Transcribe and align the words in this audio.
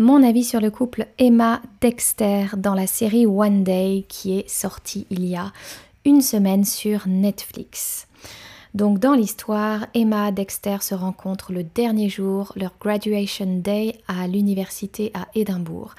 mon 0.00 0.22
avis 0.22 0.44
sur 0.44 0.62
le 0.62 0.70
couple 0.70 1.06
Emma 1.18 1.60
Dexter 1.82 2.46
dans 2.56 2.72
la 2.72 2.86
série 2.86 3.26
One 3.26 3.64
Day 3.64 4.06
qui 4.08 4.38
est 4.38 4.48
sortie 4.48 5.06
il 5.10 5.26
y 5.26 5.36
a 5.36 5.52
une 6.06 6.22
semaine 6.22 6.64
sur 6.64 7.06
Netflix. 7.06 8.08
Donc 8.72 8.98
dans 8.98 9.14
l'histoire, 9.14 9.86
Emma 9.92 10.30
Dexter 10.30 10.78
se 10.80 10.94
rencontrent 10.94 11.52
le 11.52 11.64
dernier 11.64 12.08
jour, 12.08 12.52
leur 12.56 12.72
graduation 12.80 13.58
day 13.58 13.96
à 14.08 14.26
l'université 14.26 15.10
à 15.12 15.26
Édimbourg. 15.34 15.94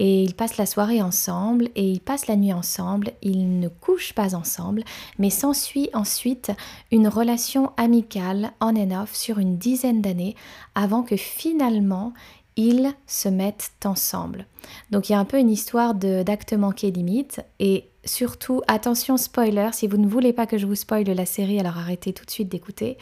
Et 0.00 0.22
ils 0.22 0.34
passent 0.34 0.58
la 0.58 0.66
soirée 0.66 1.00
ensemble 1.00 1.70
et 1.74 1.88
ils 1.88 2.00
passent 2.00 2.26
la 2.26 2.36
nuit 2.36 2.52
ensemble. 2.52 3.12
Ils 3.22 3.58
ne 3.58 3.68
couchent 3.68 4.12
pas 4.12 4.34
ensemble, 4.34 4.84
mais 5.18 5.30
s'ensuit 5.30 5.90
ensuite 5.92 6.52
une 6.92 7.08
relation 7.08 7.72
amicale 7.76 8.52
on 8.60 8.76
and 8.76 9.02
off 9.02 9.14
sur 9.14 9.38
une 9.38 9.56
dizaine 9.56 10.02
d'années 10.02 10.36
avant 10.74 11.02
que 11.02 11.16
finalement 11.16 12.12
ils 12.58 12.92
se 13.06 13.28
mettent 13.28 13.70
ensemble. 13.84 14.44
Donc 14.90 15.08
il 15.08 15.12
y 15.12 15.14
a 15.14 15.18
un 15.18 15.24
peu 15.24 15.38
une 15.38 15.48
histoire 15.48 15.94
d'acte 15.94 16.52
manqué 16.52 16.90
limite 16.90 17.40
et 17.60 17.84
surtout 18.04 18.62
attention 18.66 19.16
spoiler, 19.16 19.70
si 19.72 19.86
vous 19.86 19.96
ne 19.96 20.08
voulez 20.08 20.32
pas 20.32 20.46
que 20.46 20.58
je 20.58 20.66
vous 20.66 20.74
spoile 20.74 21.04
la 21.04 21.24
série, 21.24 21.60
alors 21.60 21.78
arrêtez 21.78 22.12
tout 22.12 22.26
de 22.26 22.30
suite 22.30 22.48
d'écouter. 22.48 22.98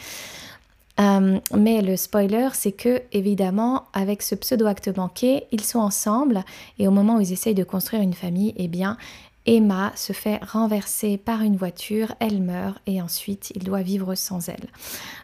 Euh, 1.00 1.38
mais 1.54 1.82
le 1.82 1.96
spoiler, 1.96 2.48
c'est 2.52 2.72
que 2.72 3.02
évidemment, 3.12 3.84
avec 3.92 4.22
ce 4.22 4.34
pseudo-acte 4.34 4.95
manqué, 4.96 5.45
ils 5.52 5.64
sont 5.64 5.78
ensemble 5.78 6.42
et 6.78 6.86
au 6.86 6.90
moment 6.90 7.16
où 7.16 7.20
ils 7.20 7.32
essayent 7.32 7.54
de 7.54 7.64
construire 7.64 8.02
une 8.02 8.14
famille, 8.14 8.54
eh 8.56 8.68
bien, 8.68 8.98
Emma 9.46 9.92
se 9.95 10.12
fait 10.12 10.42
renverser 10.45 11.16
par 11.16 11.42
une 11.42 11.56
voiture, 11.56 12.14
elle 12.20 12.42
meurt 12.42 12.80
et 12.87 13.00
ensuite 13.00 13.52
il 13.54 13.64
doit 13.64 13.82
vivre 13.82 14.14
sans 14.14 14.48
elle. 14.48 14.66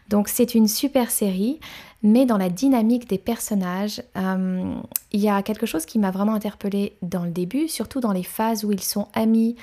Donc 0.09 0.29
c'est 0.29 0.55
une 0.55 0.67
super 0.67 1.11
série, 1.11 1.59
mais 2.01 2.25
dans 2.25 2.37
la 2.37 2.49
dynamique 2.49 3.07
des 3.07 3.17
personnages, 3.17 4.01
euh, 4.17 4.75
il 5.11 5.19
y 5.19 5.29
a 5.29 5.41
quelque 5.43 5.65
chose 5.65 5.85
qui 5.85 5.99
m'a 5.99 6.11
vraiment 6.11 6.33
interpellée 6.33 6.95
dans 7.01 7.23
le 7.23 7.31
début, 7.31 7.67
surtout 7.67 7.99
dans 7.99 8.11
les 8.11 8.23
phases 8.23 8.63
où 8.63 8.71
ils 8.71 8.81
sont 8.81 9.07
amis 9.13 9.55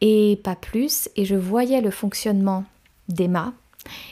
et 0.00 0.40
pas 0.42 0.56
plus, 0.56 1.08
et 1.16 1.24
je 1.24 1.36
voyais 1.36 1.80
le 1.80 1.90
fonctionnement 1.90 2.64
d'Emma. 3.08 3.52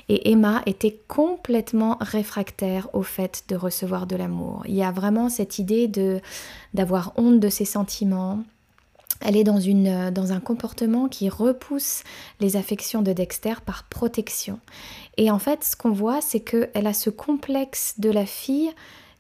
Et 0.08 0.30
Emma 0.30 0.62
était 0.66 0.98
complètement 1.08 1.96
réfractaire 2.00 2.88
au 2.92 3.02
fait 3.02 3.44
de 3.48 3.56
recevoir 3.56 4.06
de 4.06 4.16
l'amour. 4.16 4.62
Il 4.66 4.74
y 4.74 4.82
a 4.82 4.90
vraiment 4.90 5.28
cette 5.28 5.58
idée 5.58 5.90
d'avoir 6.74 7.12
honte 7.16 7.40
de 7.40 7.48
ses 7.48 7.64
sentiments, 7.64 8.42
elle 9.24 9.36
est 9.36 9.48
euh, 9.48 10.10
dans 10.10 10.32
un 10.32 10.40
comportement 10.40 11.08
qui 11.08 11.28
repousse 11.28 12.02
les 12.40 12.56
affections 12.56 13.02
de 13.02 13.12
Dexter 13.12 13.54
par 13.64 13.84
protection. 13.84 14.58
Et 15.16 15.30
en 15.30 15.38
fait, 15.38 15.64
ce 15.64 15.76
qu'on 15.76 15.92
voit, 15.92 16.20
c'est 16.20 16.40
qu'elle 16.40 16.86
a 16.86 16.92
ce 16.92 17.10
complexe 17.10 17.94
de 17.98 18.10
la 18.10 18.26
fille 18.26 18.70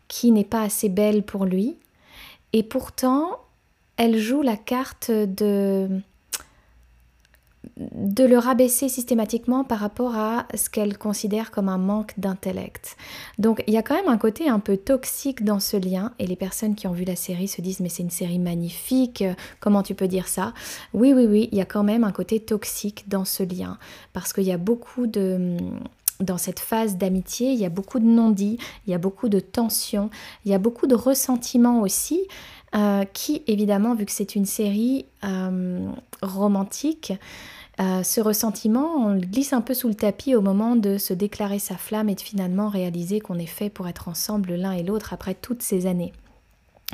qui 0.08 0.30
n'est 0.30 0.44
pas 0.44 0.62
assez 0.62 0.88
belle 0.88 1.22
pour 1.22 1.44
lui. 1.44 1.76
Et 2.52 2.62
pourtant, 2.62 3.38
elle 3.96 4.18
joue 4.18 4.42
la 4.42 4.56
carte 4.56 5.10
de 5.10 5.88
de 7.76 8.24
le 8.24 8.38
rabaisser 8.38 8.88
systématiquement 8.88 9.62
par 9.64 9.78
rapport 9.78 10.16
à 10.16 10.46
ce 10.54 10.68
qu'elle 10.68 10.98
considère 10.98 11.50
comme 11.50 11.68
un 11.68 11.78
manque 11.78 12.12
d'intellect. 12.18 12.96
Donc 13.38 13.62
il 13.66 13.74
y 13.74 13.76
a 13.76 13.82
quand 13.82 13.94
même 13.94 14.08
un 14.08 14.18
côté 14.18 14.48
un 14.48 14.58
peu 14.58 14.76
toxique 14.76 15.44
dans 15.44 15.60
ce 15.60 15.76
lien 15.76 16.12
et 16.18 16.26
les 16.26 16.36
personnes 16.36 16.74
qui 16.74 16.86
ont 16.86 16.92
vu 16.92 17.04
la 17.04 17.16
série 17.16 17.48
se 17.48 17.60
disent 17.60 17.80
mais 17.80 17.88
c'est 17.88 18.02
une 18.02 18.10
série 18.10 18.40
magnifique, 18.40 19.24
comment 19.60 19.82
tu 19.82 19.94
peux 19.94 20.08
dire 20.08 20.28
ça? 20.28 20.54
Oui 20.92 21.12
oui 21.14 21.26
oui, 21.26 21.48
il 21.52 21.58
y 21.58 21.60
a 21.60 21.64
quand 21.64 21.84
même 21.84 22.04
un 22.04 22.12
côté 22.12 22.40
toxique 22.40 23.08
dans 23.08 23.24
ce 23.24 23.42
lien 23.42 23.78
parce 24.12 24.32
qu'il 24.32 24.44
y 24.44 24.52
a 24.52 24.58
beaucoup 24.58 25.06
de 25.06 25.56
dans 26.20 26.38
cette 26.38 26.60
phase 26.60 26.96
d'amitié, 26.96 27.52
il 27.52 27.58
y 27.58 27.64
a 27.64 27.68
beaucoup 27.68 27.98
de 27.98 28.04
non-dits, 28.04 28.58
il 28.86 28.90
y 28.90 28.94
a 28.94 28.98
beaucoup 28.98 29.28
de 29.28 29.40
tensions, 29.40 30.08
il 30.44 30.52
y 30.52 30.54
a 30.54 30.58
beaucoup 30.58 30.86
de 30.86 30.94
ressentiments 30.94 31.80
aussi, 31.80 32.20
euh, 32.74 33.04
qui 33.04 33.42
évidemment, 33.46 33.94
vu 33.94 34.06
que 34.06 34.12
c'est 34.12 34.34
une 34.34 34.46
série 34.46 35.04
euh, 35.24 35.90
romantique, 36.22 37.12
euh, 37.80 38.02
ce 38.02 38.20
ressentiment, 38.20 38.96
on 38.96 39.16
glisse 39.16 39.52
un 39.52 39.60
peu 39.60 39.74
sous 39.74 39.88
le 39.88 39.94
tapis 39.94 40.34
au 40.34 40.40
moment 40.40 40.74
de 40.74 40.96
se 40.96 41.12
déclarer 41.12 41.58
sa 41.58 41.76
flamme 41.76 42.08
et 42.08 42.14
de 42.14 42.20
finalement 42.20 42.68
réaliser 42.68 43.20
qu'on 43.20 43.38
est 43.38 43.46
fait 43.46 43.68
pour 43.68 43.88
être 43.88 44.08
ensemble 44.08 44.54
l'un 44.54 44.72
et 44.72 44.82
l'autre 44.82 45.12
après 45.12 45.34
toutes 45.34 45.62
ces 45.62 45.86
années. 45.86 46.12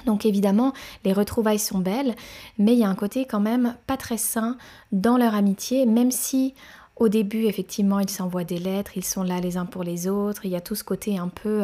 Donc 0.07 0.27
évidemment, 0.27 0.73
les 1.05 1.13
retrouvailles 1.13 1.59
sont 1.61 1.79
belles, 1.79 2.15
mais 2.59 2.73
il 2.73 2.79
y 2.79 2.85
a 2.85 2.89
un 2.89 2.95
côté 2.95 3.25
quand 3.25 3.41
même 3.41 3.75
pas 3.87 3.97
très 3.97 4.19
sain 4.19 4.57
dans 4.91 5.17
leur 5.17 5.35
amitié, 5.35 5.87
même 5.87 6.11
si 6.11 6.55
au 6.97 7.09
début, 7.09 7.45
effectivement, 7.45 8.01
ils 8.01 8.11
s'envoient 8.11 8.45
des 8.45 8.59
lettres, 8.59 8.97
ils 8.97 9.05
sont 9.05 9.23
là 9.23 9.41
les 9.41 9.57
uns 9.57 9.67
pour 9.67 9.85
les 9.85 10.09
autres, 10.09 10.45
il 10.45 10.51
y 10.51 10.57
a 10.57 10.61
tout 10.61 10.75
ce 10.75 10.83
côté 10.83 11.19
un 11.19 11.29
peu... 11.29 11.63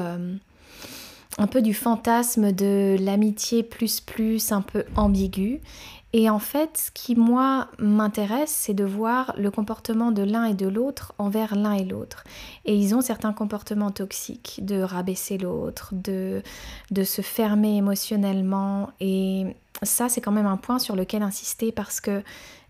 un 1.39 1.47
peu 1.47 1.63
du 1.63 1.75
fantasme 1.75 2.53
de 2.53 2.97
l'amitié 3.01 3.63
plus 3.63 4.01
plus 4.01 4.53
un 4.53 4.63
peu 4.63 4.85
ambigu 4.97 5.61
et 6.17 6.31
en 6.31 6.39
fait, 6.39 6.79
ce 6.79 6.91
qui, 6.93 7.17
moi, 7.17 7.67
m'intéresse, 7.81 8.53
c'est 8.53 8.73
de 8.73 8.85
voir 8.85 9.35
le 9.37 9.51
comportement 9.51 10.13
de 10.13 10.23
l'un 10.23 10.45
et 10.45 10.55
de 10.55 10.69
l'autre 10.69 11.13
envers 11.19 11.57
l'un 11.57 11.73
et 11.73 11.85
l'autre. 11.85 12.23
Et 12.65 12.77
ils 12.77 12.95
ont 12.95 13.01
certains 13.01 13.33
comportements 13.33 13.91
toxiques, 13.91 14.61
de 14.63 14.81
rabaisser 14.81 15.39
l'autre, 15.39 15.89
de, 15.91 16.45
de 16.93 17.03
se 17.03 17.21
fermer 17.21 17.79
émotionnellement. 17.79 18.91
Et 19.01 19.57
ça, 19.83 20.09
c'est 20.09 20.21
quand 20.21 20.31
même 20.31 20.47
un 20.47 20.57
point 20.57 20.79
sur 20.79 20.95
lequel 20.95 21.25
insister 21.25 21.73
parce 21.73 22.01
que, 22.01 22.23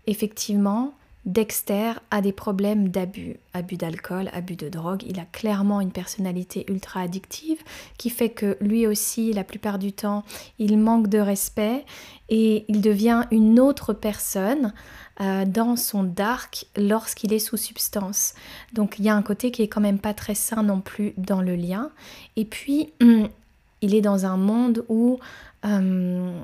effectivement, 0.07 0.95
Dexter 1.25 1.93
a 2.11 2.21
des 2.21 2.31
problèmes 2.31 2.89
d'abus, 2.89 3.37
abus 3.53 3.77
d'alcool, 3.77 4.29
abus 4.31 4.55
de 4.55 4.69
drogue. 4.69 5.03
Il 5.07 5.19
a 5.19 5.25
clairement 5.25 5.81
une 5.81 5.91
personnalité 5.91 6.65
ultra 6.69 7.01
addictive 7.01 7.57
qui 7.97 8.11
fait 8.11 8.29
que 8.29 8.57
lui 8.61 8.85
aussi, 8.85 9.33
la 9.33 9.43
plupart 9.43 9.79
du 9.79 9.91
temps, 9.91 10.23
il 10.59 10.77
manque 10.77 11.07
de 11.07 11.17
respect 11.17 11.83
et 12.29 12.65
il 12.67 12.81
devient 12.81 13.23
une 13.31 13.59
autre 13.59 13.93
personne 13.93 14.71
euh, 15.19 15.45
dans 15.45 15.75
son 15.75 16.03
dark 16.03 16.67
lorsqu'il 16.77 17.33
est 17.33 17.39
sous 17.39 17.57
substance. 17.57 18.35
Donc 18.73 18.99
il 18.99 19.05
y 19.05 19.09
a 19.09 19.15
un 19.15 19.23
côté 19.23 19.49
qui 19.49 19.63
est 19.63 19.67
quand 19.67 19.81
même 19.81 19.99
pas 19.99 20.13
très 20.13 20.35
sain 20.35 20.61
non 20.61 20.79
plus 20.79 21.13
dans 21.17 21.41
le 21.41 21.55
lien. 21.55 21.89
Et 22.35 22.45
puis, 22.45 22.93
il 23.81 23.95
est 23.95 24.01
dans 24.01 24.27
un 24.27 24.37
monde 24.37 24.85
où... 24.89 25.19
Euh, 25.65 26.39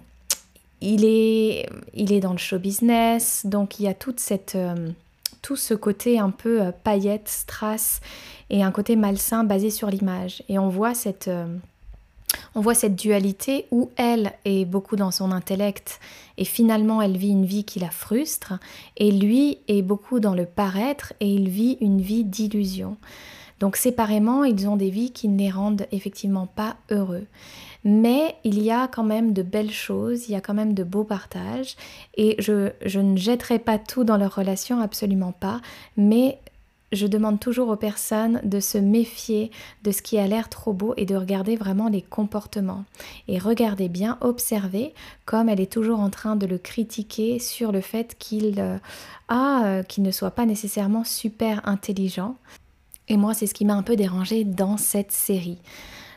il 0.82 1.06
est, 1.06 1.70
il 1.94 2.12
est 2.14 2.20
dans 2.20 2.32
le 2.32 2.38
show 2.38 2.60
business, 2.60 3.46
donc 3.46 3.80
il 3.80 3.84
y 3.84 3.88
a 3.88 3.94
toute 3.94 4.20
cette, 4.20 4.56
euh, 4.56 4.92
tout 5.42 5.56
ce 5.56 5.74
côté 5.74 6.20
un 6.20 6.30
peu 6.30 6.62
euh, 6.62 6.72
paillette, 6.72 7.28
strass 7.28 8.02
et 8.50 8.64
un 8.64 8.72
côté 8.72 8.96
malsain 8.96 9.44
basé 9.44 9.70
sur 9.70 9.90
l'image. 9.90 10.44
Et 10.50 10.60
on 10.60 10.70
voit 10.70 10.94
cette, 10.94 11.28
euh, 11.28 11.48
on 12.56 12.62
voit 12.62 12.76
cette 12.76 12.96
dualité 12.96 13.68
où 13.72 13.90
elle 13.98 14.34
est 14.46 14.66
beaucoup 14.66 14.96
dans 14.96 15.12
son 15.12 15.32
intellect 15.32 16.00
et 16.38 16.46
finalement 16.46 17.02
elle 17.02 17.18
vit 17.18 17.32
une 17.32 17.46
vie 17.46 17.64
qui 17.64 17.80
la 17.80 17.90
frustre 17.90 18.54
et 18.98 19.12
lui 19.12 19.60
est 19.68 19.82
beaucoup 19.82 20.20
dans 20.20 20.34
le 20.34 20.46
paraître 20.46 21.14
et 21.20 21.28
il 21.28 21.50
vit 21.50 21.78
une 21.82 22.02
vie 22.02 22.24
d'illusion. 22.24 22.98
Donc 23.62 23.76
séparément, 23.76 24.44
ils 24.44 24.68
ont 24.68 24.76
des 24.76 24.90
vies 24.90 25.12
qui 25.12 25.30
ne 25.30 25.38
les 25.38 25.52
rendent 25.52 25.86
effectivement 25.92 26.48
pas 26.48 26.78
heureux. 26.90 27.28
Mais 27.84 28.36
il 28.44 28.62
y 28.62 28.72
a 28.72 28.88
quand 28.88 29.04
même 29.04 29.34
de 29.34 29.44
belles 29.44 29.72
choses, 29.72 30.28
il 30.28 30.32
y 30.32 30.36
a 30.36 30.42
quand 30.42 30.56
même 30.56 30.74
de 30.74 30.84
beaux 30.84 31.04
partages. 31.04 31.76
Et 32.18 32.36
je, 32.40 32.72
ne 33.00 33.16
jetterai 33.16 33.60
pas 33.60 33.78
tout 33.78 34.04
dans 34.04 34.18
leur 34.18 34.36
relation, 34.36 34.82
absolument 34.82 35.32
pas. 35.32 35.62
Mais 35.96 36.40
je 36.92 37.06
demande 37.06 37.40
toujours 37.40 37.70
aux 37.70 37.76
personnes 37.76 38.42
de 38.44 38.60
se 38.60 38.80
méfier 38.80 39.52
de 39.84 39.92
ce 39.92 40.02
qui 40.02 40.18
a 40.18 40.26
l'air 40.26 40.50
trop 40.50 40.74
beau 40.74 40.96
et 40.98 41.06
de 41.06 41.16
regarder 41.16 41.56
vraiment 41.56 41.88
les 41.88 42.02
comportements. 42.02 42.84
Et 43.28 43.38
regardez 43.38 43.90
bien, 43.90 44.18
observez 44.22 44.94
comme 45.26 45.50
elle 45.50 45.62
est 45.62 45.72
toujours 45.72 46.00
en 46.00 46.10
train 46.10 46.36
de 46.36 46.48
le 46.48 46.58
critiquer 46.58 47.38
sur 47.38 47.72
le 47.72 47.82
fait 47.82 48.18
qu'il 48.18 48.60
euh, 48.60 48.78
euh, 49.32 49.84
qu'il 49.84 50.04
ne 50.04 50.12
soit 50.12 50.32
pas 50.32 50.46
nécessairement 50.46 51.06
super 51.06 51.62
intelligent. 51.66 52.36
Et 53.12 53.18
moi, 53.18 53.34
c'est 53.34 53.46
ce 53.46 53.54
qui 53.54 53.66
m'a 53.66 53.74
un 53.74 53.84
peu 53.84 53.98
dérangé 53.98 54.46
dans 54.46 54.78
cette 54.78 55.12
série. 55.12 55.58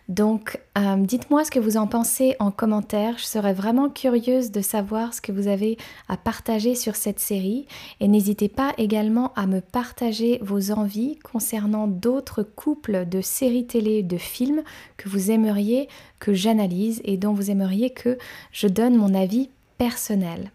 Donc, 0.09 0.61
euh, 0.79 0.95
dites-moi 0.97 1.45
ce 1.45 1.51
que 1.51 1.59
vous 1.59 1.77
en 1.77 1.89
pensez 1.89 2.37
en 2.39 2.53
commentaire. 2.53 3.19
Je 3.19 3.25
serais 3.25 3.53
vraiment 3.53 3.91
curieuse 3.91 4.53
de 4.53 4.61
savoir 4.61 5.13
ce 5.13 5.21
que 5.21 5.33
vous 5.33 5.49
avez 5.49 5.77
à 6.09 6.17
partager 6.17 6.77
sur 6.77 6.95
cette 6.95 7.19
série. 7.19 7.67
Et 7.99 8.07
n'hésitez 8.07 8.49
pas 8.49 8.75
également 8.79 9.33
à 9.35 9.49
me 9.49 9.61
partager 9.61 10.39
vos 10.41 10.71
envies 10.71 11.19
concernant 11.19 11.89
d'autres 11.89 12.45
couples 12.45 13.09
de 13.09 13.21
séries 13.21 13.67
télé, 13.67 14.05
de 14.05 14.17
films 14.17 14.63
que 14.97 15.09
vous 15.09 15.33
aimeriez 15.33 15.89
que 16.21 16.33
j'analyse 16.33 17.01
et 17.05 17.17
dont 17.17 17.33
vous 17.33 17.51
aimeriez 17.51 17.91
que 17.91 18.19
je 18.53 18.69
donne 18.69 18.95
mon 18.95 19.15
avis 19.15 19.51
personnel. 19.79 20.53